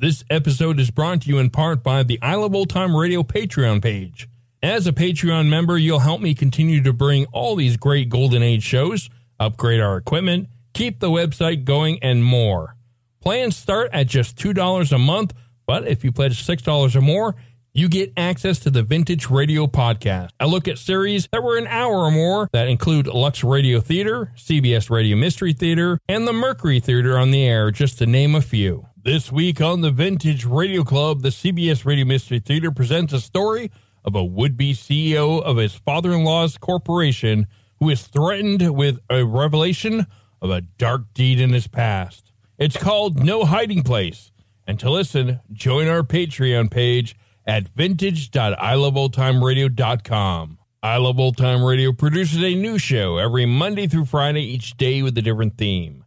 [0.00, 3.22] This episode is brought to you in part by the I Love Old Time Radio
[3.22, 4.30] Patreon page.
[4.62, 8.62] As a Patreon member, you'll help me continue to bring all these great Golden Age
[8.62, 12.76] shows, upgrade our equipment, keep the website going, and more.
[13.20, 15.34] Plans start at just $2 a month,
[15.66, 17.36] but if you pledge $6 or more,
[17.74, 20.30] you get access to the Vintage Radio Podcast.
[20.40, 24.32] I look at series that were an hour or more that include Lux Radio Theater,
[24.34, 28.40] CBS Radio Mystery Theater, and the Mercury Theater on the air, just to name a
[28.40, 28.86] few.
[29.02, 33.70] This week on the Vintage Radio Club, the CBS Radio Mystery Theater presents a story
[34.04, 37.46] of a would be CEO of his father in law's corporation
[37.78, 40.06] who is threatened with a revelation
[40.42, 42.30] of a dark deed in his past.
[42.58, 44.32] It's called No Hiding Place.
[44.66, 47.16] And to listen, join our Patreon page
[47.46, 50.58] at vintage.iloveoldtimeradio.com.
[50.82, 55.02] I Love Old Time Radio produces a new show every Monday through Friday, each day
[55.02, 56.04] with a different theme.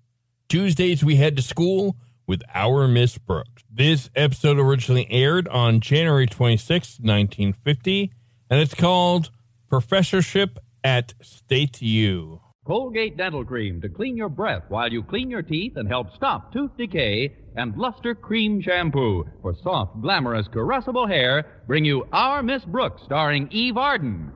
[0.47, 1.97] Tuesdays, we head to school
[2.27, 3.63] with Our Miss Brooks.
[3.71, 8.11] This episode originally aired on January 26, 1950,
[8.49, 9.29] and it's called
[9.69, 12.39] Professorship at State U.
[12.65, 16.53] Colgate Dental Cream to clean your breath while you clean your teeth and help stop
[16.53, 17.35] tooth decay.
[17.55, 23.47] And Luster Cream Shampoo for soft, glamorous, caressable hair bring you Our Miss Brooks starring
[23.51, 24.31] Eve Arden.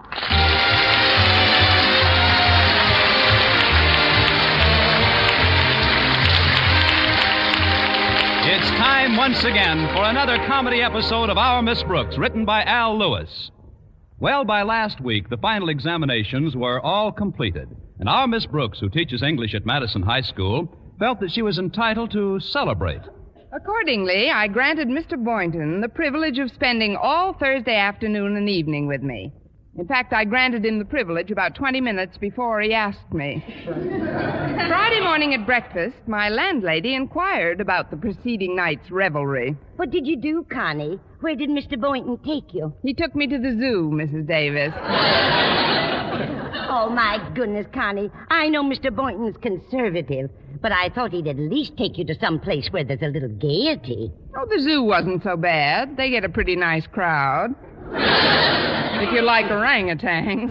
[8.59, 12.97] It's time once again for another comedy episode of Our Miss Brooks, written by Al
[12.97, 13.51] Lewis.
[14.17, 17.69] Well, by last week, the final examinations were all completed,
[17.99, 21.59] and our Miss Brooks, who teaches English at Madison High School, felt that she was
[21.59, 23.01] entitled to celebrate.
[23.53, 25.23] Accordingly, I granted Mr.
[25.23, 29.31] Boynton the privilege of spending all Thursday afternoon and evening with me.
[29.77, 33.43] In fact, I granted him the privilege about 20 minutes before he asked me.
[33.65, 39.55] Friday morning at breakfast, my landlady inquired about the preceding night's revelry.
[39.75, 40.99] What did you do, Connie?
[41.19, 41.79] Where did Mr.
[41.79, 42.73] Boynton take you?
[42.81, 44.27] He took me to the zoo, Mrs.
[44.27, 44.73] Davis.
[46.69, 48.09] Oh, my goodness, Connie.
[48.31, 48.93] I know Mr.
[48.93, 53.03] Boynton's conservative, but I thought he'd at least take you to some place where there's
[53.03, 54.11] a little gaiety.
[54.35, 55.97] Oh, the zoo wasn't so bad.
[55.97, 57.53] They get a pretty nice crowd.
[57.93, 60.49] If you like orangutans.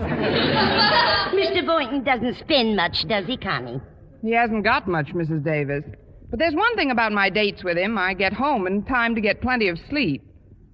[1.35, 1.67] Mr.
[1.67, 3.81] Boynton doesn't spend much, does he, Connie?
[4.23, 5.45] He hasn't got much, Mrs.
[5.45, 5.85] Davis.
[6.31, 7.97] But there's one thing about my dates with him.
[7.99, 10.23] I get home in time to get plenty of sleep.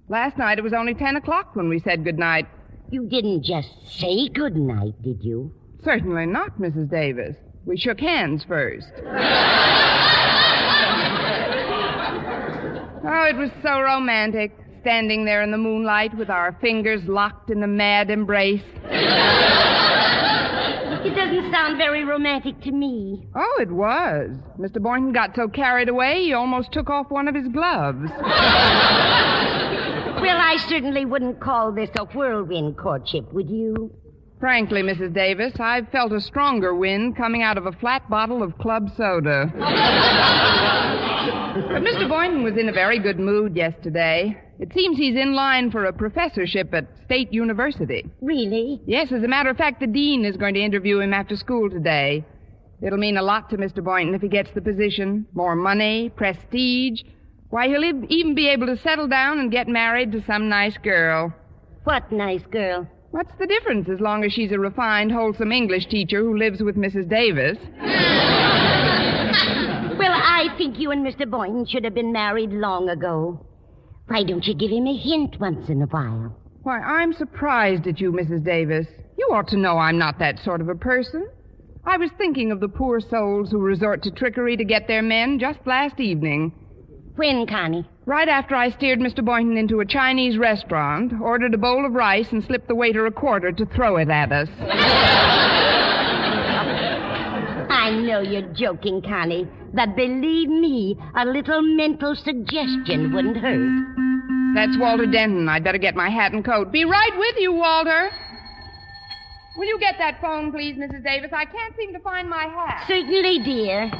[0.09, 2.47] Last night it was only 10 o'clock when we said good night.
[2.89, 5.53] You didn't just say good night, did you?
[5.83, 6.89] Certainly not, Mrs.
[6.89, 7.35] Davis.
[7.65, 8.87] We shook hands first.
[13.05, 14.51] oh, it was so romantic,
[14.83, 18.61] standing there in the moonlight with our fingers locked in a mad embrace.
[21.05, 23.25] It doesn't sound very romantic to me.
[23.33, 24.31] Oh, it was.
[24.59, 24.81] Mr.
[24.81, 28.09] Boynton got so carried away, he almost took off one of his gloves.
[30.21, 33.89] Well, I certainly wouldn't call this a whirlwind courtship, would you?
[34.41, 35.13] Frankly, Mrs.
[35.13, 39.49] Davis, I've felt a stronger wind coming out of a flat bottle of club soda.
[41.25, 42.07] But Mr.
[42.07, 44.37] Boynton was in a very good mood yesterday.
[44.59, 48.09] It seems he's in line for a professorship at State University.
[48.21, 48.81] Really?
[48.85, 51.69] Yes, as a matter of fact, the dean is going to interview him after school
[51.69, 52.23] today.
[52.81, 53.83] It'll mean a lot to Mr.
[53.83, 55.25] Boynton if he gets the position.
[55.33, 57.01] More money, prestige.
[57.49, 61.33] Why, he'll even be able to settle down and get married to some nice girl.
[61.83, 62.87] What nice girl?
[63.11, 66.75] What's the difference as long as she's a refined, wholesome English teacher who lives with
[66.75, 67.07] Mrs.
[67.07, 67.57] Davis?
[70.15, 71.29] I think you and Mr.
[71.29, 73.45] Boynton should have been married long ago.
[74.07, 76.35] Why don't you give him a hint once in a while?
[76.63, 78.43] Why, I'm surprised at you, Mrs.
[78.43, 78.87] Davis.
[79.17, 81.27] You ought to know I'm not that sort of a person.
[81.85, 85.39] I was thinking of the poor souls who resort to trickery to get their men
[85.39, 86.53] just last evening.
[87.15, 87.87] When, Connie?
[88.05, 89.23] Right after I steered Mr.
[89.23, 93.11] Boynton into a Chinese restaurant, ordered a bowl of rice, and slipped the waiter a
[93.11, 94.49] quarter to throw it at us.
[97.83, 104.55] I know you're joking, Connie, but believe me, a little mental suggestion wouldn't hurt.
[104.55, 105.49] That's Walter Denton.
[105.49, 106.71] I'd better get my hat and coat.
[106.71, 108.09] Be right with you, Walter.
[109.57, 111.03] Will you get that phone, please, Mrs.
[111.03, 111.31] Davis?
[111.33, 112.85] I can't seem to find my hat.
[112.87, 113.91] Certainly, dear.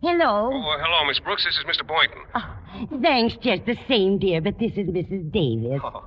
[0.00, 0.50] Hello.
[0.54, 1.44] Oh, hello, Miss Brooks.
[1.44, 1.86] This is Mr.
[1.86, 2.22] Boynton.
[2.34, 5.30] Oh, thanks, just the same, dear, but this is Mrs.
[5.30, 5.82] Davis.
[5.84, 6.04] Oh.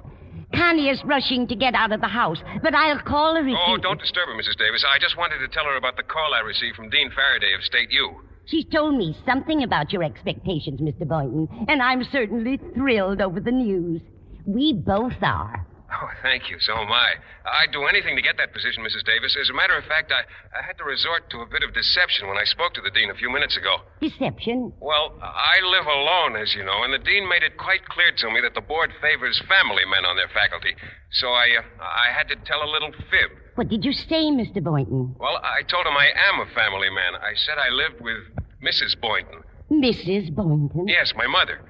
[0.56, 3.76] Connie is rushing to get out of the house, but I'll call her if Oh,
[3.76, 3.82] you...
[3.82, 4.58] don't disturb her, Mrs.
[4.58, 4.86] Davis.
[4.90, 7.64] I just wanted to tell her about the call I received from Dean Faraday of
[7.64, 8.22] State U.
[8.46, 11.06] She's told me something about your expectations, Mr.
[11.06, 14.02] Boynton, and I'm certainly thrilled over the news.
[14.46, 15.67] We both are.
[15.90, 16.60] Oh, thank you.
[16.60, 17.16] So am I.
[17.64, 19.06] I'd do anything to get that position, Mrs.
[19.06, 19.38] Davis.
[19.40, 22.28] As a matter of fact, I, I had to resort to a bit of deception
[22.28, 23.78] when I spoke to the dean a few minutes ago.
[24.02, 24.74] Deception?
[24.82, 28.28] Well, I live alone, as you know, and the dean made it quite clear to
[28.32, 30.76] me that the board favors family men on their faculty.
[31.12, 33.32] So I, uh, I had to tell a little fib.
[33.56, 34.62] What did you say, Mr.
[34.62, 35.16] Boynton?
[35.18, 37.16] Well, I told him I am a family man.
[37.16, 38.28] I said I lived with
[38.62, 39.00] Mrs.
[39.00, 39.42] Boynton.
[39.72, 40.36] Mrs.
[40.36, 40.88] Boynton?
[40.88, 41.62] Yes, my mother.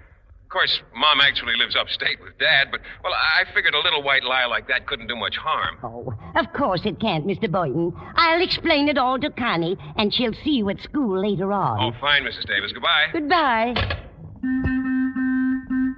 [0.48, 4.24] Of course, Mom actually lives upstate with Dad, but, well, I figured a little white
[4.24, 5.76] lie like that couldn't do much harm.
[5.84, 7.52] Oh, of course it can't, Mr.
[7.52, 7.92] Boynton.
[8.16, 11.82] I'll explain it all to Connie, and she'll see you at school later on.
[11.94, 12.48] Oh, fine, Mrs.
[12.48, 12.72] Davis.
[12.72, 13.08] Goodbye.
[13.12, 13.74] Goodbye.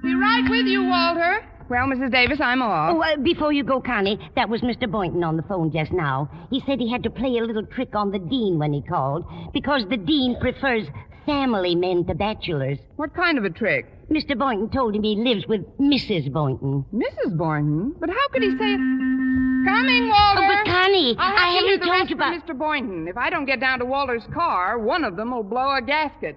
[0.02, 1.46] Be right with you, Walter.
[1.68, 2.10] Well, Mrs.
[2.10, 2.96] Davis, I'm off.
[2.96, 4.90] Oh, uh, before you go, Connie, that was Mr.
[4.90, 6.28] Boynton on the phone just now.
[6.50, 9.24] He said he had to play a little trick on the dean when he called,
[9.52, 10.88] because the dean prefers
[11.24, 12.80] family men to bachelors.
[12.96, 13.86] What kind of a trick?
[14.10, 14.36] Mr.
[14.36, 16.32] Boynton told him he lives with Mrs.
[16.32, 16.84] Boynton.
[16.92, 17.36] Mrs.
[17.36, 17.94] Boynton?
[18.00, 18.78] But how could he say it?
[19.66, 20.40] Coming, Walter.
[20.42, 22.46] Oh, but Connie, I'll have I to haven't the told you about.
[22.46, 22.58] Mr.
[22.58, 23.06] Boynton.
[23.08, 26.36] If I don't get down to Walter's car, one of them will blow a gasket.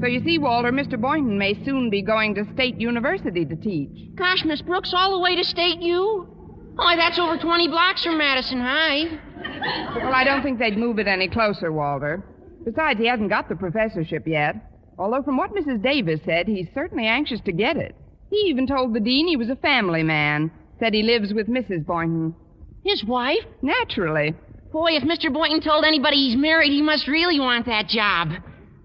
[0.00, 0.98] So you see, Walter, Mr.
[0.98, 4.14] Boynton may soon be going to State University to teach.
[4.14, 6.26] Gosh, Miss Brooks, all the way to State U?
[6.74, 9.20] Why, that's over 20 blocks from Madison High.
[9.96, 12.24] Well, I don't think they'd move it any closer, Walter.
[12.64, 14.54] Besides, he hasn't got the professorship yet.
[14.98, 15.82] Although, from what Mrs.
[15.82, 17.94] Davis said, he's certainly anxious to get it.
[18.30, 20.50] He even told the dean he was a family man.
[20.78, 21.84] Said he lives with Mrs.
[21.84, 22.34] Boynton.
[22.84, 23.44] His wife?
[23.60, 24.34] Naturally.
[24.72, 25.30] Boy, if Mr.
[25.32, 28.32] Boynton told anybody he's married, he must really want that job.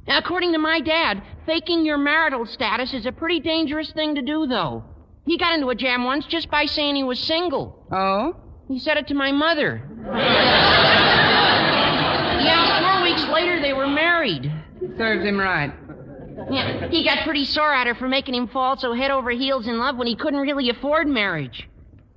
[0.07, 4.45] According to my dad, faking your marital status is a pretty dangerous thing to do,
[4.45, 4.83] though.
[5.25, 7.87] He got into a jam once just by saying he was single.
[7.91, 8.35] Oh?
[8.67, 9.81] He said it to my mother.
[12.43, 14.51] yeah, four weeks later, they were married.
[14.97, 15.73] Serves him right.
[16.51, 19.67] Yeah, he got pretty sore at her for making him fall so head over heels
[19.67, 21.67] in love when he couldn't really afford marriage.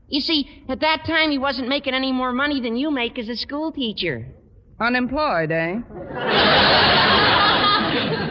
[0.08, 3.28] You see, at that time, he wasn't making any more money than you make as
[3.28, 4.26] a school teacher.
[4.80, 5.80] Unemployed, eh?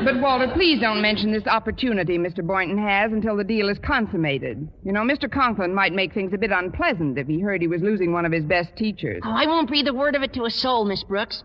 [0.03, 2.45] But, Walter, please don't mention this opportunity Mr.
[2.45, 4.67] Boynton has until the deal is consummated.
[4.83, 5.31] You know, Mr.
[5.31, 8.31] Conklin might make things a bit unpleasant if he heard he was losing one of
[8.31, 9.21] his best teachers.
[9.25, 11.43] Oh, I won't breathe a word of it to a soul, Miss Brooks.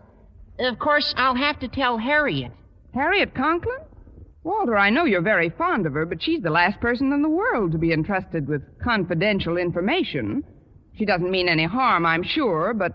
[0.59, 2.51] Of course, I'll have to tell Harriet.
[2.93, 3.79] Harriet Conklin?
[4.43, 7.29] Walter, I know you're very fond of her, but she's the last person in the
[7.29, 10.43] world to be entrusted with confidential information.
[10.97, 12.93] She doesn't mean any harm, I'm sure, but,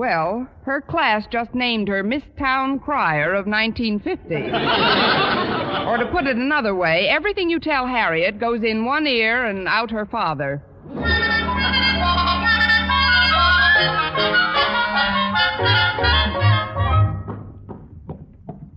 [0.00, 4.34] well, her class just named her Miss Town Crier of 1950.
[4.34, 9.68] or to put it another way, everything you tell Harriet goes in one ear and
[9.68, 10.62] out her father.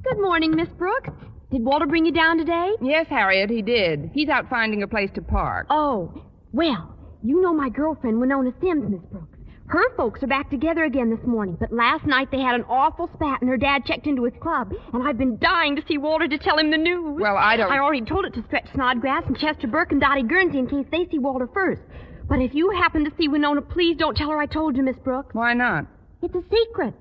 [0.03, 1.09] Good morning, Miss Brooks.
[1.51, 2.73] Did Walter bring you down today?
[2.81, 4.11] Yes, Harriet, he did.
[4.13, 5.67] He's out finding a place to park.
[5.69, 9.32] Oh, well, you know my girlfriend, Winona Sims, Miss Brooks.
[9.67, 13.09] Her folks are back together again this morning, but last night they had an awful
[13.15, 16.27] spat and her dad checked into his club, and I've been dying to see Walter
[16.27, 17.19] to tell him the news.
[17.19, 20.23] Well, I don't- I already told it to Stretch Snodgrass and Chester Burke and Dottie
[20.23, 21.81] Guernsey in case they see Walter first.
[22.27, 24.97] But if you happen to see Winona, please don't tell her I told you, Miss
[24.99, 25.33] Brooks.
[25.33, 25.85] Why not?
[26.21, 26.93] It's a secret.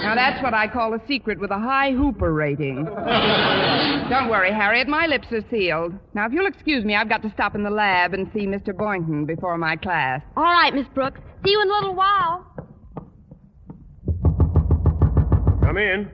[0.00, 2.84] Now, that's what I call a secret with a high Hooper rating.
[2.84, 4.88] Don't worry, Harriet.
[4.88, 5.92] My lips are sealed.
[6.14, 8.74] Now, if you'll excuse me, I've got to stop in the lab and see Mr.
[8.76, 10.22] Boynton before my class.
[10.36, 11.20] All right, Miss Brooks.
[11.44, 12.46] See you in a little while.
[15.62, 16.10] Come in.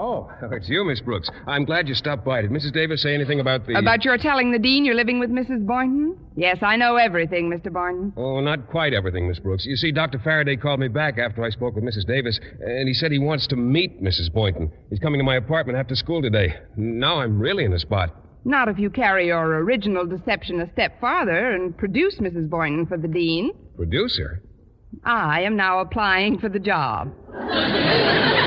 [0.00, 1.30] Oh, it's you, Miss Brooks.
[1.46, 2.40] I'm glad you stopped by.
[2.40, 2.72] Did Mrs.
[2.72, 3.78] Davis say anything about the.
[3.78, 5.66] About your telling the dean you're living with Mrs.
[5.66, 6.16] Boynton?
[6.36, 7.70] Yes, I know everything, Mr.
[7.70, 8.14] Boynton.
[8.16, 9.66] Oh, not quite everything, Miss Brooks.
[9.66, 10.18] You see, Dr.
[10.18, 12.06] Faraday called me back after I spoke with Mrs.
[12.06, 14.32] Davis, and he said he wants to meet Mrs.
[14.32, 14.72] Boynton.
[14.88, 16.54] He's coming to my apartment after school today.
[16.76, 18.16] Now I'm really in a spot.
[18.46, 22.48] Not if you carry your original deception a step farther and produce Mrs.
[22.48, 23.52] Boynton for the dean.
[23.76, 24.42] Producer?
[25.04, 27.12] I am now applying for the job.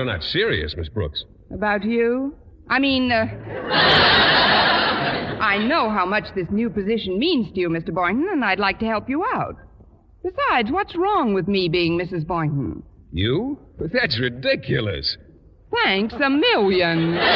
[0.00, 1.26] You're not serious, Miss Brooks.
[1.52, 2.34] About you?
[2.70, 3.26] I mean, uh,
[5.42, 7.92] I know how much this new position means to you, Mr.
[7.92, 9.56] Boynton, and I'd like to help you out.
[10.22, 12.26] Besides, what's wrong with me being Mrs.
[12.26, 12.82] Boynton?
[13.12, 13.58] You?
[13.78, 15.18] But that's ridiculous.
[15.84, 17.16] Thanks a million.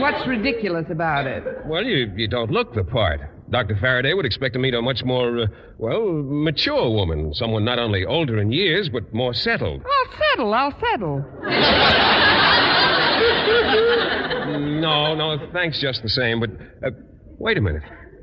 [0.00, 1.44] What's ridiculous about it?
[1.64, 3.20] Well, you, you don't look the part.
[3.50, 3.76] Dr.
[3.76, 5.46] Faraday would expect to meet a much more, uh,
[5.78, 7.32] well, mature woman.
[7.34, 9.82] Someone not only older in years, but more settled.
[9.84, 11.24] I'll settle, I'll settle.
[14.46, 16.40] No, no, thanks just the same.
[16.40, 16.50] But
[16.84, 16.90] uh,
[17.38, 17.82] wait a minute.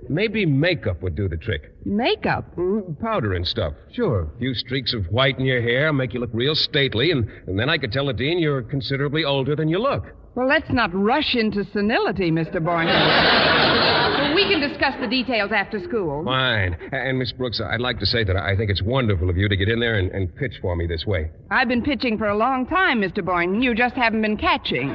[0.09, 1.73] Maybe makeup would do the trick.
[1.85, 2.55] Makeup?
[2.55, 3.73] Mm, Powder and stuff.
[3.91, 4.29] Sure.
[4.35, 7.57] A few streaks of white in your hair make you look real stately, and, and
[7.59, 10.05] then I could tell the dean you're considerably older than you look.
[10.35, 12.63] Well, let's not rush into senility, Mr.
[12.63, 12.95] Boynton.
[14.43, 16.25] We can discuss the details after school.
[16.25, 16.75] Fine.
[16.91, 19.55] And, Miss Brooks, I'd like to say that I think it's wonderful of you to
[19.55, 21.31] get in there and, and pitch for me this way.
[21.49, 23.23] I've been pitching for a long time, Mr.
[23.23, 23.61] Boynton.
[23.61, 24.89] You just haven't been catching.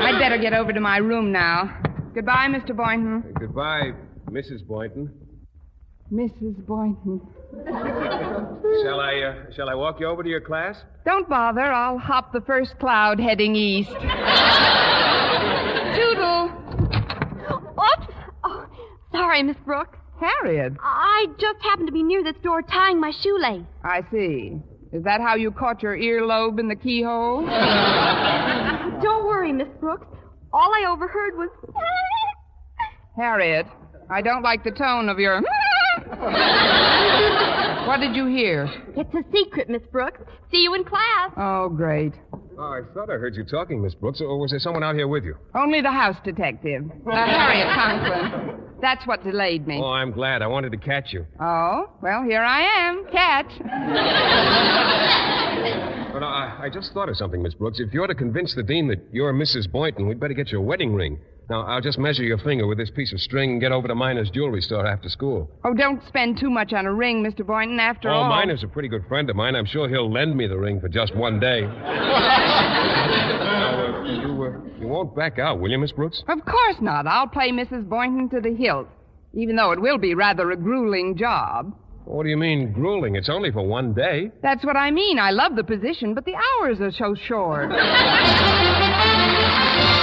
[0.00, 1.78] I'd better get over to my room now.
[2.14, 2.74] Goodbye, Mr.
[2.74, 3.34] Boynton.
[3.38, 3.92] Goodbye,
[4.30, 4.66] Mrs.
[4.66, 5.12] Boynton.
[6.12, 6.64] Mrs.
[6.66, 7.20] Boynton.
[8.84, 10.76] Shall I, uh, shall I walk you over to your class?
[11.06, 11.62] Don't bother.
[11.62, 13.90] I'll hop the first cloud heading east.
[15.96, 16.50] Toodle.
[17.78, 18.12] Oops.
[18.44, 18.66] Oh,
[19.10, 19.98] sorry, Miss Brooks.
[20.20, 20.74] Harriet.
[20.80, 23.64] I just happened to be near this door tying my shoelace.
[23.82, 24.60] I see.
[24.92, 27.40] Is that how you caught your earlobe in the keyhole?
[29.02, 30.06] Don't worry, Miss Brooks.
[30.52, 31.48] All I overheard was.
[33.16, 33.66] Harriet,
[34.10, 35.42] I don't like the tone of your.
[37.86, 38.68] what did you hear?
[38.96, 40.20] It's a secret, Miss Brooks.
[40.50, 41.30] See you in class.
[41.36, 42.12] Oh, great.
[42.58, 44.20] Oh, I thought I heard you talking, Miss Brooks.
[44.20, 45.36] Or was there someone out here with you?
[45.54, 48.58] Only the house detective, uh, Harriet Conklin.
[48.80, 49.80] That's what delayed me.
[49.82, 50.42] Oh, I'm glad.
[50.42, 51.24] I wanted to catch you.
[51.40, 53.06] Oh, well, here I am.
[53.10, 53.52] Catch.
[56.12, 57.80] But I, I just thought of something, Miss Brooks.
[57.80, 59.70] If you're to convince the dean that you're Mrs.
[59.70, 61.18] Boynton, we'd better get your wedding ring.
[61.50, 63.94] Now, I'll just measure your finger with this piece of string and get over to
[63.94, 65.50] Miner's jewelry store after school.
[65.64, 67.46] Oh, don't spend too much on a ring, Mr.
[67.46, 68.20] Boynton, after all.
[68.20, 68.40] oh, all.
[68.40, 69.54] Miner's a pretty good friend of mine.
[69.54, 71.62] I'm sure he'll lend me the ring for just one day.
[71.66, 71.70] now,
[74.00, 76.22] uh, you, uh, you won't back out, will you, Miss Brooks?
[76.28, 77.06] Of course not.
[77.06, 77.88] I'll play Mrs.
[77.88, 78.88] Boynton to the hilt,
[79.34, 81.74] even though it will be rather a grueling job.
[82.04, 83.14] What do you mean, grueling?
[83.14, 84.32] It's only for one day.
[84.42, 85.20] That's what I mean.
[85.20, 87.70] I love the position, but the hours are so short.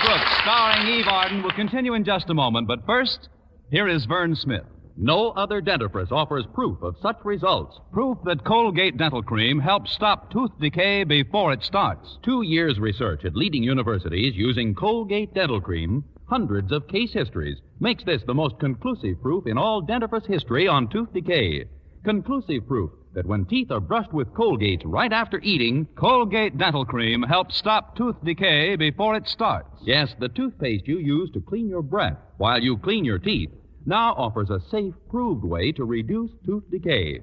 [0.00, 2.66] Our Brooks, starring Eve Arden, will continue in just a moment.
[2.66, 3.28] But first,
[3.70, 4.64] here is Vern Smith.
[4.96, 7.78] No other dentifrice offers proof of such results.
[7.92, 12.18] Proof that Colgate Dental Cream helps stop tooth decay before it starts.
[12.22, 18.04] Two years research at leading universities using Colgate Dental Cream, hundreds of case histories, makes
[18.04, 21.64] this the most conclusive proof in all dentifrice history on tooth decay.
[22.04, 27.22] Conclusive proof that when teeth are brushed with Colgate right after eating, Colgate Dental Cream
[27.22, 29.82] helps stop tooth decay before it starts.
[29.82, 33.50] Yes, the toothpaste you use to clean your breath while you clean your teeth
[33.86, 37.20] now offers a safe, proved way to reduce tooth decay.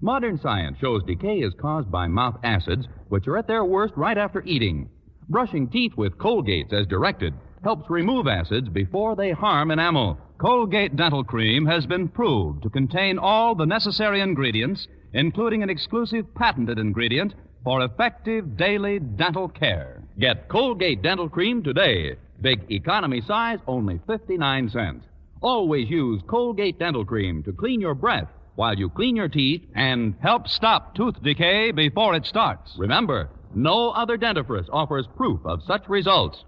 [0.00, 4.18] Modern science shows decay is caused by mouth acids, which are at their worst right
[4.18, 4.88] after eating.
[5.28, 10.18] Brushing teeth with Colgates as directed helps remove acids before they harm enamel.
[10.36, 16.32] Colgate Dental Cream has been proved to contain all the necessary ingredients, including an exclusive
[16.34, 20.02] patented ingredient for effective daily dental care.
[20.18, 22.16] Get Colgate Dental Cream today.
[22.40, 25.06] Big economy size, only 59 cents.
[25.40, 30.14] Always use Colgate Dental Cream to clean your breath while you clean your teeth and
[30.20, 32.74] help stop tooth decay before it starts.
[32.76, 36.44] Remember, no other dentifrice offers proof of such results.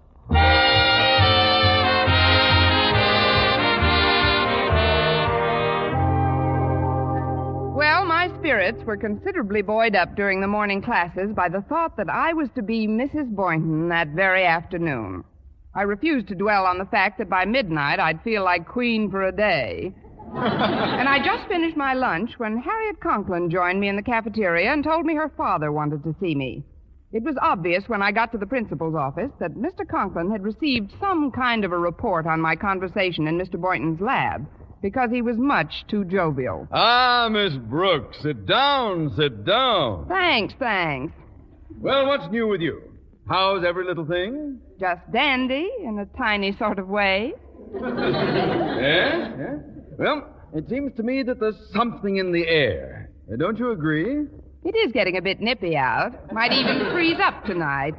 [8.87, 12.63] Were considerably buoyed up during the morning classes by the thought that I was to
[12.63, 13.29] be Mrs.
[13.35, 15.25] Boynton that very afternoon.
[15.75, 19.25] I refused to dwell on the fact that by midnight I'd feel like queen for
[19.25, 19.93] a day.
[20.33, 24.83] and I just finished my lunch when Harriet Conklin joined me in the cafeteria and
[24.83, 26.63] told me her father wanted to see me.
[27.11, 29.87] It was obvious when I got to the principal's office that Mr.
[29.87, 33.59] Conklin had received some kind of a report on my conversation in Mr.
[33.59, 34.47] Boynton's lab
[34.81, 36.67] because he was much too jovial.
[36.71, 40.07] Ah, Miss Brooks, sit down, sit down.
[40.07, 41.13] Thanks, thanks.
[41.79, 42.81] Well, what's new with you?
[43.27, 44.59] How's every little thing?
[44.79, 47.33] Just dandy in a tiny sort of way.
[47.73, 47.83] yes,
[49.37, 49.59] yes.
[49.99, 53.11] Well, it seems to me that there's something in the air.
[53.31, 54.27] Uh, Don't you agree?
[54.63, 56.31] It is getting a bit nippy out.
[56.33, 57.95] Might even freeze up tonight.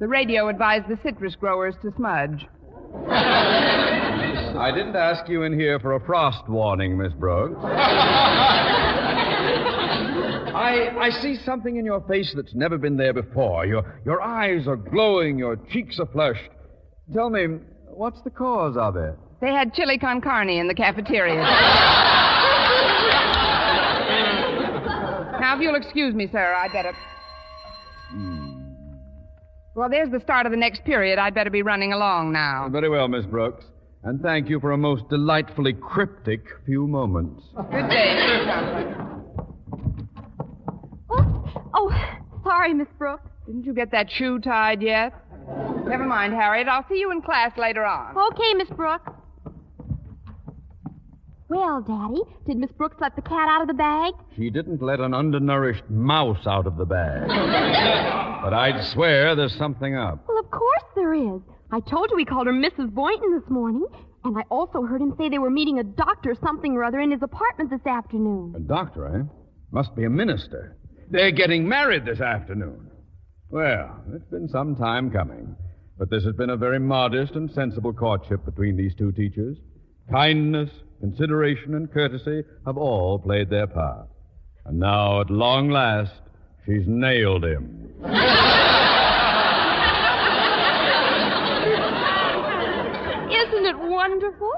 [0.00, 2.46] The radio advised the citrus growers to smudge.
[4.56, 7.56] I didn't ask you in here for a frost warning, Miss Brooks.
[10.54, 13.66] I, I see something in your face that's never been there before.
[13.66, 16.50] Your, your eyes are glowing, your cheeks are flushed.
[17.12, 17.46] Tell me,
[17.88, 19.16] what's the cause of it?
[19.40, 21.34] They had chili con carne in the cafeteria.
[25.40, 26.92] now, if you'll excuse me, sir, I'd better.
[28.10, 28.60] Hmm.
[29.74, 31.18] Well, there's the start of the next period.
[31.18, 32.68] I'd better be running along now.
[32.70, 33.64] Very well, Miss Brooks.
[34.04, 37.42] And thank you for a most delightfully cryptic few moments.
[37.70, 38.44] Good day, Mr.
[38.52, 40.08] Conklin.
[41.10, 41.44] Oh,
[41.74, 41.92] oh,
[42.42, 43.30] sorry, Miss Brooks.
[43.46, 45.12] Didn't you get that shoe tied yet?
[45.86, 46.66] Never mind, Harriet.
[46.68, 48.16] I'll see you in class later on.
[48.32, 49.12] Okay, Miss Brooks.
[51.48, 54.14] Well, Daddy, did Miss Brooks let the cat out of the bag?
[54.36, 57.28] She didn't let an undernourished mouse out of the bag.
[58.42, 60.24] but I'd swear there's something up.
[60.26, 61.40] Well, of course there is.
[61.72, 62.90] I told you we called her Mrs.
[62.90, 63.86] Boynton this morning.
[64.24, 67.10] And I also heard him say they were meeting a doctor something or other in
[67.10, 68.52] his apartment this afternoon.
[68.56, 69.22] A doctor, eh?
[69.72, 70.76] Must be a minister.
[71.10, 72.90] They're getting married this afternoon.
[73.48, 75.56] Well, it's been some time coming.
[75.98, 79.56] But this has been a very modest and sensible courtship between these two teachers.
[80.10, 84.08] Kindness, consideration, and courtesy have all played their part.
[84.66, 86.12] And now, at long last,
[86.66, 87.88] she's nailed him.
[93.62, 94.50] Isn't it wonderful?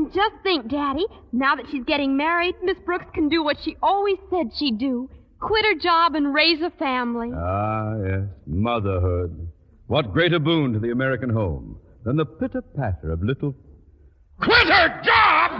[0.00, 3.76] And just think, Daddy, now that she's getting married, Miss Brooks can do what she
[3.82, 5.10] always said she'd do
[5.40, 7.30] quit her job and raise a family.
[7.36, 9.48] Ah, yes, motherhood.
[9.88, 13.54] What greater boon to the American home than the pitter patter of little.
[14.40, 15.50] Quit her job!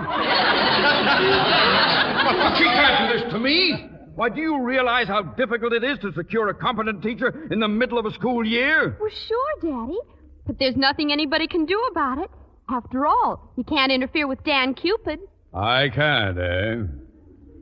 [2.56, 3.90] she can't do this to me.
[4.14, 7.68] Why, do you realize how difficult it is to secure a competent teacher in the
[7.68, 8.96] middle of a school year?
[8.98, 9.98] Well, sure, Daddy.
[10.46, 12.30] But there's nothing anybody can do about it.
[12.70, 15.18] After all, you can't interfere with Dan Cupid.
[15.52, 16.76] I can't, eh?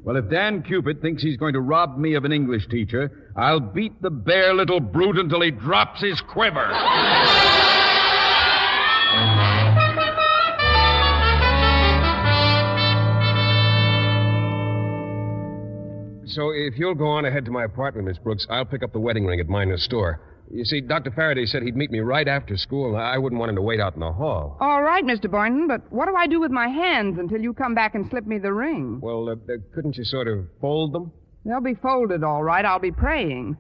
[0.04, 3.60] Well, if Dan Cupid thinks he's going to rob me of an English teacher, I'll
[3.60, 6.68] beat the bare little brute until he drops his quiver.
[16.26, 19.00] So if you'll go on ahead to my apartment, Miss Brooks, I'll pick up the
[19.00, 20.20] wedding ring at Miner's store.
[20.50, 21.10] You see, Dr.
[21.10, 23.80] Faraday said he'd meet me right after school, and I wouldn't want him to wait
[23.80, 24.56] out in the hall.
[24.60, 25.30] All right, Mr.
[25.30, 28.26] Boynton, but what do I do with my hands until you come back and slip
[28.26, 28.98] me the ring?
[29.00, 31.12] Well, uh, uh, couldn't you sort of fold them?
[31.44, 32.64] They'll be folded all right.
[32.64, 33.56] I'll be praying.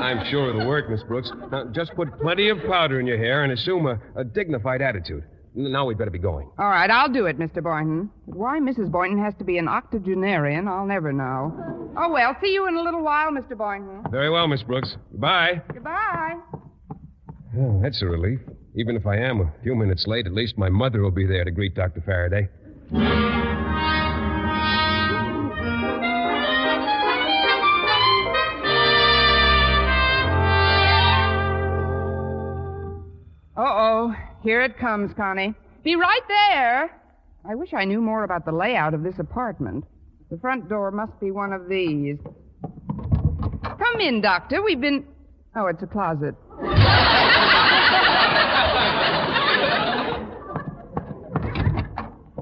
[0.00, 1.30] I'm sure it'll work, Miss Brooks.
[1.50, 5.24] Now, just put plenty of powder in your hair and assume a, a dignified attitude.
[5.54, 6.48] Now we'd better be going.
[6.58, 7.62] All right, I'll do it, Mr.
[7.62, 8.10] Boynton.
[8.26, 8.90] But why Mrs.
[8.90, 11.92] Boynton has to be an octogenarian, I'll never know.
[11.96, 13.56] Oh, well, see you in a little while, Mr.
[13.58, 14.04] Boynton.
[14.10, 14.96] Very well, Miss Brooks.
[15.10, 15.60] Goodbye.
[15.72, 16.36] Goodbye.
[17.58, 18.38] Oh, that's a relief.
[18.76, 21.44] Even if I am a few minutes late, at least my mother will be there
[21.44, 22.00] to greet Dr.
[22.00, 22.48] Faraday.
[34.42, 35.54] Here it comes, Connie.
[35.84, 36.90] Be right there.
[37.48, 39.84] I wish I knew more about the layout of this apartment.
[40.30, 42.16] The front door must be one of these.
[43.62, 44.62] Come in, Doctor.
[44.62, 45.04] We've been.
[45.56, 46.34] Oh, it's a closet.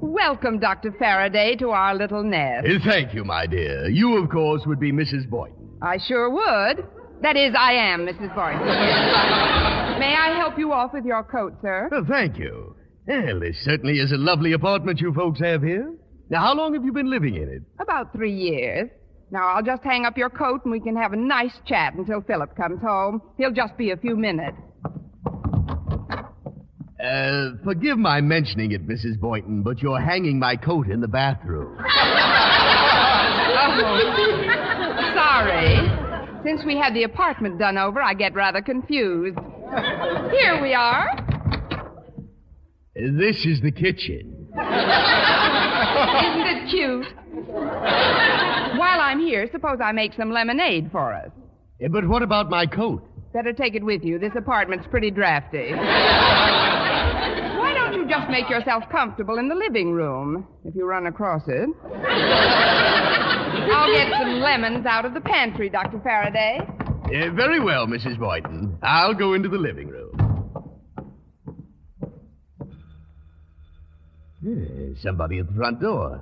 [0.01, 0.93] Welcome, Dr.
[0.99, 2.67] Faraday, to our little nest.
[2.67, 3.89] Uh, Thank you, my dear.
[3.89, 5.29] You, of course, would be Mrs.
[5.29, 5.71] Boynton.
[5.81, 6.87] I sure would.
[7.23, 8.35] That is, I am Mrs.
[8.35, 9.65] Boynton.
[9.99, 11.89] May I help you off with your coat, sir?
[11.91, 12.75] Well, thank you.
[13.07, 15.93] Well, this certainly is a lovely apartment you folks have here.
[16.31, 17.63] Now, how long have you been living in it?
[17.81, 18.91] About three years.
[19.31, 22.21] Now, I'll just hang up your coat and we can have a nice chat until
[22.23, 23.21] Philip comes home.
[23.39, 24.57] He'll just be a few minutes.
[27.03, 29.19] Uh, forgive my mentioning it, Mrs.
[29.21, 31.77] Boynton, but you're hanging my coat in the bathroom.
[31.79, 31.85] Oh,
[35.15, 35.77] sorry.
[36.45, 39.39] Since we had the apartment done over, I get rather confused.
[39.71, 41.09] Here we are.
[42.95, 44.49] This is the kitchen.
[44.53, 47.07] Isn't it cute?
[48.79, 51.31] While I'm here, suppose I make some lemonade for us.
[51.81, 53.05] Eh, But what about my coat?
[53.33, 54.19] Better take it with you.
[54.19, 55.73] This apartment's pretty drafty.
[55.75, 61.43] Why don't you just make yourself comfortable in the living room if you run across
[61.47, 61.69] it?
[63.71, 66.01] I'll get some lemons out of the pantry, Dr.
[66.01, 66.59] Faraday.
[67.13, 68.19] Eh, very well, Mrs.
[68.19, 68.79] Boynton.
[68.83, 70.15] I'll go into the living room.
[74.47, 76.21] Eh, somebody at the front door.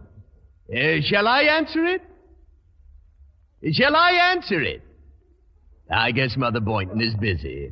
[0.72, 2.02] Eh, shall I answer it?
[3.72, 4.82] Shall I answer it?
[5.90, 7.70] I guess Mother Boynton is busy.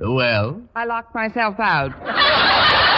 [0.00, 2.90] Well, I locked myself out.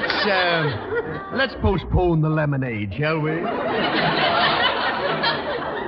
[0.00, 3.40] let's uh, let's postpone the lemonade, shall we?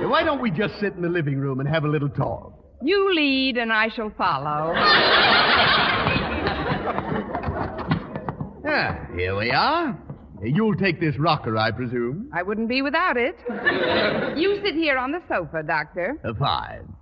[0.07, 2.53] Why don't we just sit in the living room and have a little talk?
[2.81, 4.73] You lead, and I shall follow.
[8.65, 9.97] Ah, here we are.
[10.41, 12.29] You'll take this rocker, I presume.
[12.33, 13.35] I wouldn't be without it.
[14.37, 16.19] You sit here on the sofa, Doctor.
[16.23, 16.92] Uh, fine.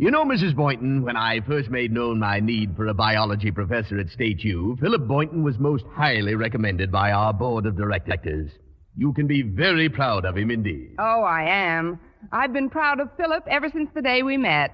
[0.00, 0.56] You know, Mrs.
[0.56, 4.78] Boynton, when I first made known my need for a biology professor at State U,
[4.80, 8.50] Philip Boynton was most highly recommended by our board of directors.
[8.96, 10.94] You can be very proud of him indeed.
[10.98, 12.00] Oh, I am.
[12.32, 14.72] I've been proud of Philip ever since the day we met.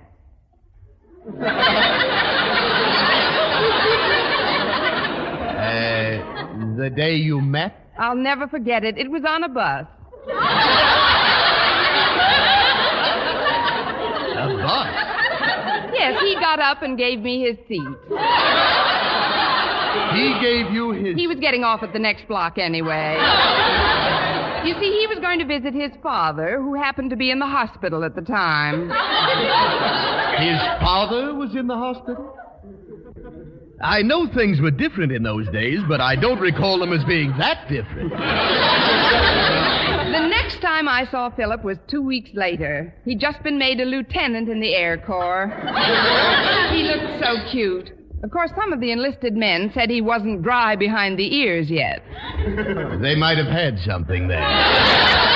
[5.57, 7.91] Uh, the day you met?
[7.99, 8.97] I'll never forget it.
[8.97, 9.87] It was on a bus.
[14.39, 15.06] A bus?
[16.11, 17.83] Yes, he got up and gave me his seat.
[20.14, 21.16] He gave you his.
[21.16, 23.16] He was getting off at the next block anyway.
[24.64, 27.47] You see, he was going to visit his father, who happened to be in the
[27.47, 28.88] hospital at the time.
[30.38, 32.37] His father was in the hospital?
[33.81, 37.33] I know things were different in those days, but I don't recall them as being
[37.38, 38.11] that different.
[40.12, 40.26] The
[40.67, 42.93] time I saw Philip was two weeks later.
[43.05, 45.47] He'd just been made a lieutenant in the Air Corps.
[46.73, 47.93] he looked so cute.
[48.25, 52.03] Of course, some of the enlisted men said he wasn't dry behind the ears yet.
[53.01, 54.43] They might have had something there.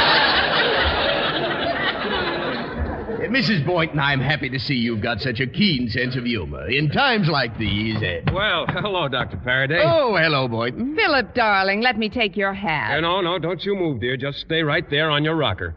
[3.11, 3.65] Uh, Mrs.
[3.65, 6.69] Boynton, I'm happy to see you've got such a keen sense of humor.
[6.69, 7.95] In times like these.
[7.97, 8.23] Uh...
[8.33, 9.41] Well, hello, Dr.
[9.45, 9.83] Faraday.
[9.85, 10.97] Oh, hello, Boynton.
[10.97, 12.99] Philip, darling, let me take your hat.
[12.99, 14.17] Uh, no, no, don't you move, dear.
[14.17, 15.77] Just stay right there on your rocker.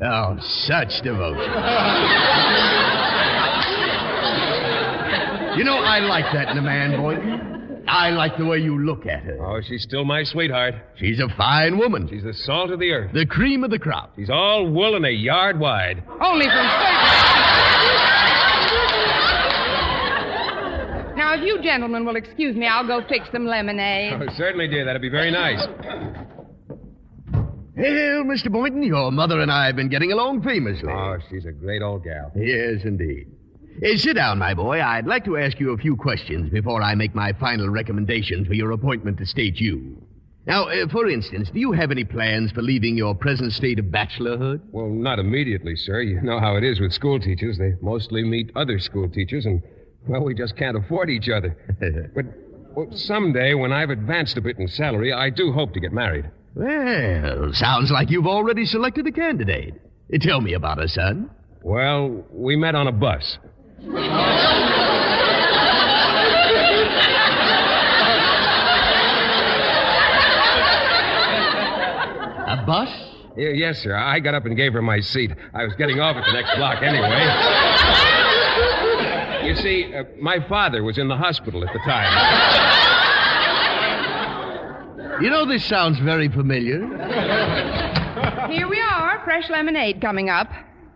[0.00, 1.40] Oh, such devotion.
[5.58, 7.61] you know, I like that in a man, Boynton.
[7.92, 9.36] I like the way you look at her.
[9.44, 10.74] Oh, she's still my sweetheart.
[10.96, 12.08] She's a fine woman.
[12.08, 13.12] She's the salt of the earth.
[13.12, 14.14] The cream of the crop.
[14.16, 16.02] She's all wool and a yard wide.
[16.20, 17.02] Only from certain.
[21.16, 24.14] Now, if you gentlemen will excuse me, I'll go fix some lemonade.
[24.14, 24.86] Oh, certainly, dear.
[24.86, 25.60] That'd be very nice.
[27.76, 28.50] Well, Mr.
[28.50, 30.90] Boynton, your mother and I have been getting along famously.
[30.90, 32.32] Oh, she's a great old gal.
[32.34, 33.26] Yes, indeed.
[33.80, 34.82] Eh, sit down, my boy.
[34.82, 38.54] I'd like to ask you a few questions before I make my final recommendation for
[38.54, 39.96] your appointment to State U.
[40.46, 43.86] Now, uh, for instance, do you have any plans for leaving your present state of
[43.86, 44.60] bachelorhood?
[44.72, 46.00] Well, not immediately, sir.
[46.00, 47.58] You know how it is with school teachers.
[47.58, 49.62] They mostly meet other school teachers, and,
[50.08, 51.56] well, we just can't afford each other.
[52.14, 52.24] but
[52.74, 56.28] well, someday, when I've advanced a bit in salary, I do hope to get married.
[56.54, 59.74] Well, sounds like you've already selected a candidate.
[60.20, 61.30] Tell me about her, son.
[61.62, 63.38] Well, we met on a bus.
[72.46, 72.88] A bus?
[73.36, 73.96] Y- yes, sir.
[73.96, 75.32] I got up and gave her my seat.
[75.54, 77.26] I was getting off at the next block anyway.
[79.48, 82.12] You see, uh, my father was in the hospital at the time.
[85.22, 86.86] You know, this sounds very familiar.
[88.48, 90.48] Here we are, fresh lemonade coming up.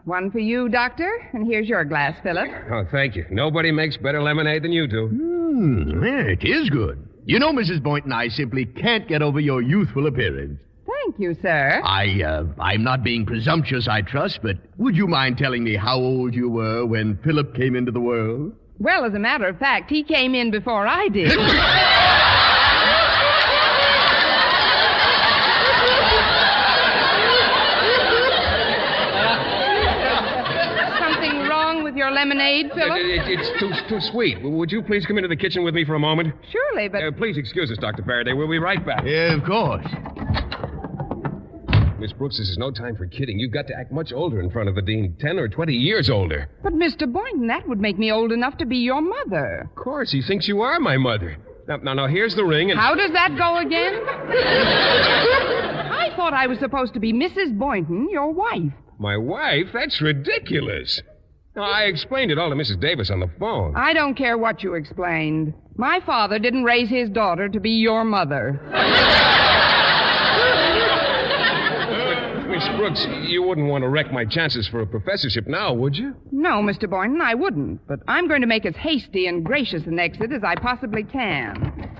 [0.06, 2.48] One for you, Doctor, and here's your glass, Philip.
[2.70, 3.26] Oh, thank you.
[3.28, 5.08] Nobody makes better lemonade than you do.
[5.08, 7.04] Hmm, yeah, it is good.
[7.24, 7.82] You know, Mrs.
[7.82, 10.60] Boynton, I simply can't get over your youthful appearance.
[10.86, 11.82] Thank you, sir.
[11.84, 15.96] I, uh, I'm not being presumptuous, I trust, but would you mind telling me how
[15.98, 18.52] old you were when Philip came into the world?
[18.78, 21.32] Well, as a matter of fact, he came in before I did.
[32.30, 32.98] lemonade, Philip?
[32.98, 34.42] It- it- it's too, too sweet.
[34.42, 36.34] Would you please come into the kitchen with me for a moment?
[36.50, 38.02] Surely, but Uh, please excuse us, Dr.
[38.02, 38.32] Faraday.
[38.32, 39.04] We'll be right back.
[39.04, 39.84] Yeah, of course.
[41.98, 43.38] Miss Brooks, this is no time for kidding.
[43.38, 45.14] You've got to act much older in front of the dean.
[45.18, 46.46] Ten or twenty years older.
[46.62, 47.10] but Mr.
[47.10, 49.62] Boynton, that would make me old enough to be your mother.
[49.70, 51.36] Of course, he thinks you are my mother.
[51.66, 53.94] Now, now, now here's the ring, and How does that go again?
[55.90, 57.56] I thought I was supposed to be Mrs.
[57.58, 58.72] Boynton, your wife.
[58.98, 59.68] my wife.
[59.72, 61.02] That's ridiculous.
[61.56, 62.78] Now, I explained it all to Mrs.
[62.78, 63.74] Davis on the phone.
[63.74, 65.54] I don't care what you explained.
[65.76, 68.60] My father didn't raise his daughter to be your mother.
[72.50, 76.14] Miss Brooks, you wouldn't want to wreck my chances for a professorship now, would you?
[76.30, 76.88] No, Mr.
[76.88, 77.86] Boynton, I wouldn't.
[77.88, 81.90] But I'm going to make as hasty and gracious an exit as I possibly can.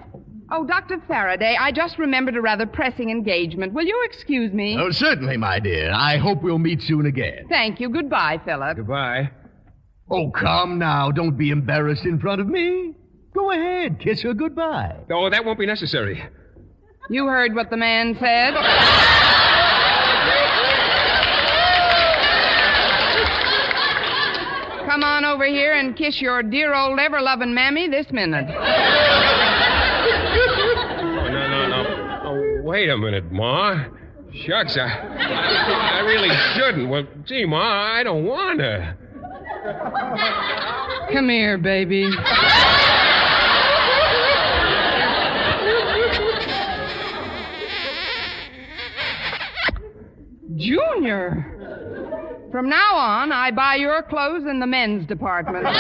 [0.51, 1.03] Oh, Dr.
[1.09, 3.73] Faraday, I just remembered a rather pressing engagement.
[3.73, 4.77] Will you excuse me?
[4.79, 5.91] Oh, certainly, my dear.
[5.93, 7.47] I hope we'll meet soon again.
[7.49, 7.89] Thank you.
[7.89, 8.77] Goodbye, Philip.
[8.77, 9.31] Goodbye.
[10.11, 11.11] Oh, come now.
[11.11, 12.95] Don't be embarrassed in front of me.
[13.35, 13.99] Go ahead.
[14.01, 14.97] Kiss her goodbye.
[15.11, 16.23] Oh, that won't be necessary.
[17.11, 18.55] You heard what the man said.
[24.87, 28.47] Come on over here and kiss your dear old ever loving mammy this minute.
[28.49, 28.53] Oh,
[31.29, 31.85] no, no, no.
[32.25, 33.85] Oh, wait a minute, Ma.
[34.33, 36.89] Shucks, I, I really shouldn't.
[36.89, 38.97] Well, gee, Ma, I don't want to.
[41.13, 42.11] Come here, baby.
[50.57, 51.53] Junior.
[52.51, 55.65] From now on, I buy your clothes in the men's department.
[55.65, 55.73] well,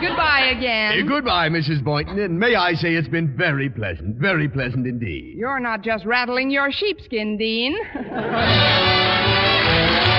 [0.00, 0.98] goodbye again.
[0.98, 1.82] Eh, goodbye, Mrs.
[1.82, 5.34] Boynton, and may I say it's been very pleasant, very pleasant indeed.
[5.36, 7.74] You're not just rattling your sheepskin, Dean.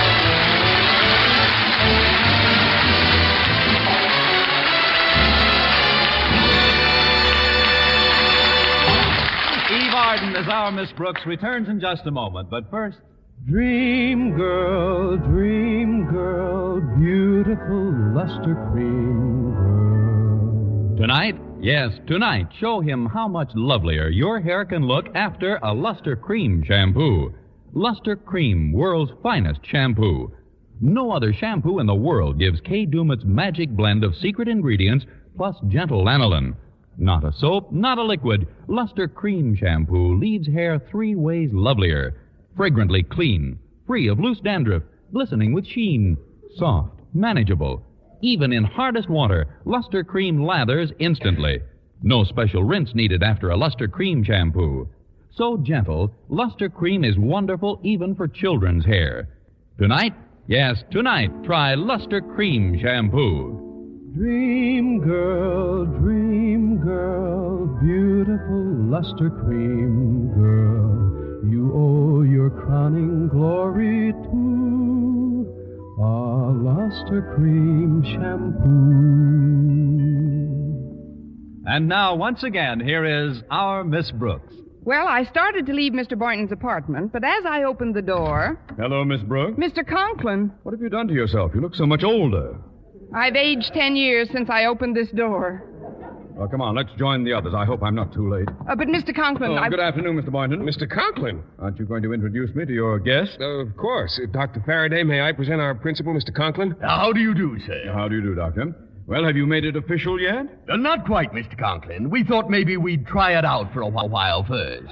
[10.15, 12.99] As our Miss Brooks returns in just a moment, but first.
[13.47, 20.97] Dream girl, dream girl, beautiful luster cream girl.
[20.97, 26.15] Tonight, yes, tonight, show him how much lovelier your hair can look after a Luster
[26.15, 27.33] Cream shampoo.
[27.73, 30.31] Luster Cream, world's finest shampoo.
[30.79, 35.55] No other shampoo in the world gives Kay Daumit's magic blend of secret ingredients plus
[35.69, 36.53] gentle lanolin.
[36.97, 38.47] Not a soap, not a liquid.
[38.67, 42.15] Luster Cream shampoo leaves hair three ways lovelier.
[42.55, 46.17] Fragrantly clean, free of loose dandruff, glistening with sheen,
[46.55, 47.83] soft, manageable.
[48.21, 51.59] Even in hardest water, Luster Cream lathers instantly.
[52.03, 54.87] No special rinse needed after a Luster Cream shampoo.
[55.35, 59.29] So gentle, Luster Cream is wonderful even for children's hair.
[59.79, 60.13] Tonight,
[60.47, 63.72] yes, tonight, try Luster Cream shampoo.
[64.15, 71.49] Dream girl, dream girl, beautiful luster cream girl.
[71.49, 75.47] You owe your crowning glory to
[75.99, 78.53] a luster cream shampoo.
[81.65, 84.53] And now, once again, here is our Miss Brooks.
[84.83, 86.15] Well, I started to leave Mr.
[86.19, 89.57] Boynton's apartment, but as I opened the door, Hello, Miss Brooks.
[89.57, 89.83] Mr.
[89.87, 91.51] Conklin, What have you done to yourself?
[91.55, 92.57] You look so much older.
[93.15, 95.63] I've aged ten years since I opened this door.
[96.35, 97.53] Well, come on, let's join the others.
[97.55, 98.47] I hope I'm not too late.
[98.67, 99.15] Uh, but Mr.
[99.15, 99.69] Conklin, Oh, I...
[99.69, 100.31] good afternoon, Mr.
[100.31, 100.61] Boynton.
[100.61, 100.89] Mr.
[100.89, 101.43] Conklin.
[101.59, 103.37] Aren't you going to introduce me to your guest?
[103.39, 104.19] Uh, of course.
[104.21, 104.63] Uh, Dr.
[104.65, 106.33] Faraday, may I present our principal, Mr.
[106.33, 106.75] Conklin?
[106.81, 107.91] How do you do, sir?
[107.93, 108.73] How do you do, Doctor?
[109.05, 110.47] Well, have you made it official yet?
[110.67, 111.55] Uh, not quite, Mr.
[111.59, 112.09] Conklin.
[112.09, 114.87] We thought maybe we'd try it out for a while first.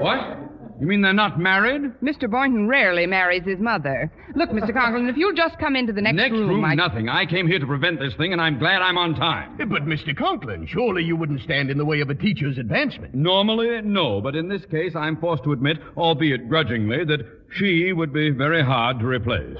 [0.00, 0.37] What?
[0.80, 1.82] You mean they're not married?
[2.02, 2.30] Mr.
[2.30, 4.12] Boynton rarely marries his mother.
[4.36, 4.72] Look, Mr.
[4.72, 6.74] Conklin, if you'll just come into the next, Next room, I...
[6.74, 7.08] nothing.
[7.08, 9.56] I came here to prevent this thing, and I'm glad I'm on time.
[9.60, 10.16] Eh, But, Mr.
[10.16, 13.12] Conklin, surely you wouldn't stand in the way of a teacher's advancement.
[13.14, 18.12] Normally, no, but in this case, I'm forced to admit, albeit grudgingly, that she would
[18.12, 19.56] be very hard to replace.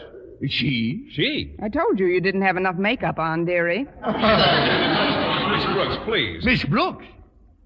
[0.46, 1.08] She?
[1.10, 1.56] She.
[1.60, 3.88] I told you you didn't have enough makeup on, dearie.
[4.06, 6.44] Miss Brooks, please.
[6.44, 7.04] Miss Brooks?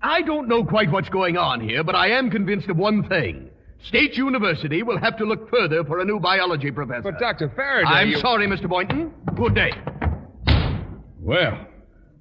[0.02, 3.50] I don't know quite what's going on here, but I am convinced of one thing.
[3.84, 7.02] State University will have to look further for a new biology professor.
[7.02, 7.52] But, Dr.
[7.54, 7.88] Faraday.
[7.88, 8.68] I'm you- sorry, Mr.
[8.68, 9.12] Boynton.
[9.36, 9.72] Good day.
[11.20, 11.66] Well,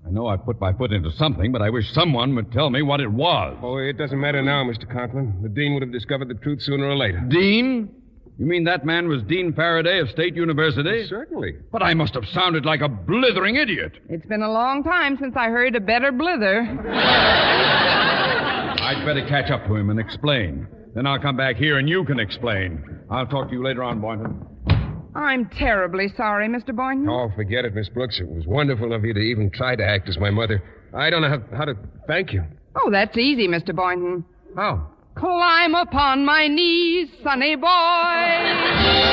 [0.05, 2.81] I know I've put my foot into something, but I wish someone would tell me
[2.81, 3.57] what it was.
[3.61, 4.91] Oh, it doesn't matter now, Mr.
[4.91, 5.39] Conklin.
[5.41, 7.19] The dean would have discovered the truth sooner or later.
[7.29, 7.89] Dean?
[8.37, 11.05] You mean that man was Dean Faraday of State University?
[11.07, 11.57] Certainly.
[11.71, 13.93] But I must have sounded like a blithering idiot.
[14.09, 16.61] It's been a long time since I heard a better blither.
[18.81, 20.67] I'd better catch up to him and explain.
[20.95, 22.83] Then I'll come back here and you can explain.
[23.09, 24.45] I'll talk to you later on, Boynton.
[25.13, 26.75] I'm terribly sorry, Mr.
[26.75, 27.07] Boynton.
[27.09, 28.19] Oh, forget it, Miss Brooks.
[28.19, 30.63] It was wonderful of you to even try to act as my mother.
[30.93, 31.75] I don't know how, how to
[32.07, 32.43] thank you.
[32.75, 33.75] Oh, that's easy, Mr.
[33.75, 34.23] Boynton.
[34.55, 34.87] How?
[35.15, 39.11] Climb upon my knees, sonny boy.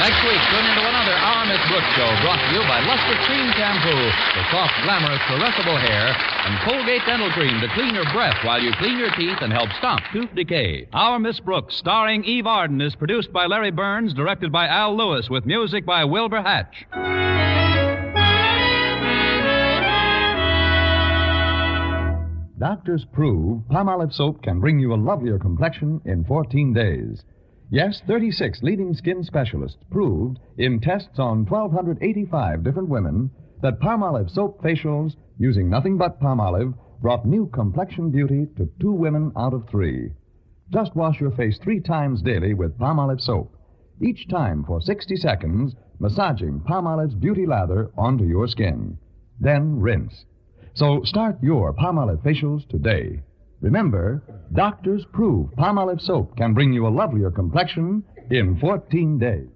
[0.00, 3.52] Next week, tune into another Our Miss Brooks show brought to you by Lustre Creme
[3.52, 8.62] Shampoo for soft, glamorous, caressable hair and Colgate Dental Cream to clean your breath while
[8.62, 10.88] you clean your teeth and help stop tooth decay.
[10.94, 15.28] Our Miss Brooks, starring Eve Arden, is produced by Larry Berns, directed by Al Lewis,
[15.28, 16.86] with music by Wilbur Hatch.
[22.80, 27.22] Doctors prove Palmolive soap can bring you a lovelier complexion in 14 days.
[27.68, 34.62] Yes, 36 leading skin specialists proved in tests on 1,285 different women that Palmolive soap
[34.62, 40.12] facials using nothing but Palmolive brought new complexion beauty to two women out of three.
[40.70, 43.54] Just wash your face three times daily with Palmolive soap,
[44.00, 48.96] each time for 60 seconds, massaging Palmolive's beauty lather onto your skin.
[49.38, 50.24] Then rinse.
[50.80, 53.20] So start your Palmolive facials today.
[53.60, 54.22] Remember,
[54.54, 59.48] doctors prove Palmolive soap can bring you a lovelier complexion in 14 days.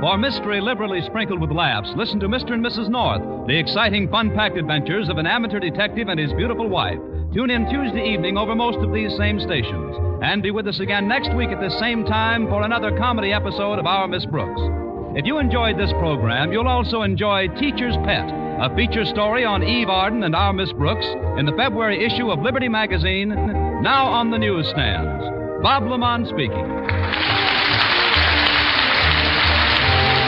[0.00, 2.54] For mystery liberally sprinkled with laughs, listen to Mr.
[2.54, 2.88] and Mrs.
[2.88, 6.98] North, the exciting, fun packed adventures of an amateur detective and his beautiful wife.
[7.34, 9.94] Tune in Tuesday evening over most of these same stations.
[10.22, 13.78] And be with us again next week at the same time for another comedy episode
[13.78, 14.85] of Our Miss Brooks.
[15.16, 18.28] If you enjoyed this program, you'll also enjoy Teacher's Pet,
[18.60, 21.06] a feature story on Eve Arden and our Miss Brooks
[21.38, 25.24] in the February issue of Liberty Magazine, now on the newsstands.
[25.62, 26.68] Bob LeMond speaking.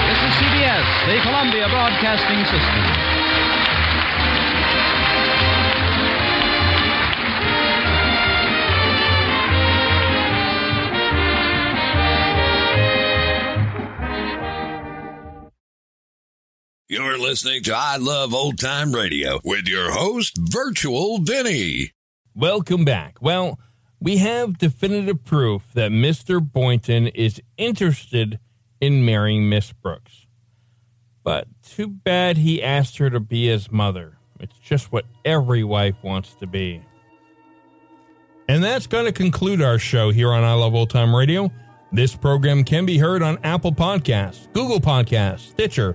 [0.09, 2.98] This is CBS, the Columbia Broadcasting System.
[16.91, 21.93] You're listening to I Love Old Time Radio with your host, Virtual Vinny.
[22.35, 23.19] Welcome back.
[23.21, 23.61] Well,
[24.01, 26.41] we have definitive proof that Mr.
[26.41, 28.41] Boynton is interested
[28.81, 30.25] in marrying Miss Brooks.
[31.23, 34.17] But too bad he asked her to be his mother.
[34.41, 36.83] It's just what every wife wants to be.
[38.49, 41.53] And that's going to conclude our show here on I Love Old Time Radio.
[41.93, 45.95] This program can be heard on Apple Podcasts, Google Podcasts, Stitcher,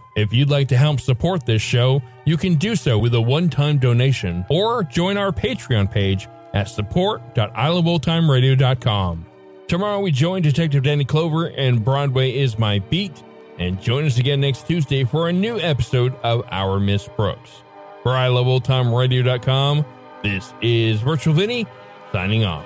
[0.15, 3.49] If you'd like to help support this show, you can do so with a one
[3.49, 9.25] time donation or join our Patreon page at support.iloveoldtimeradio.com.
[9.67, 13.23] Tomorrow we join Detective Danny Clover and Broadway is My Beat,
[13.57, 17.63] and join us again next Tuesday for a new episode of Our Miss Brooks.
[18.03, 19.85] For iloveoldtimeradio.com,
[20.23, 21.65] this is Virtual Vinny
[22.11, 22.65] signing off.